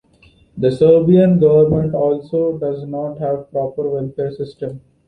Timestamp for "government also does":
1.39-2.87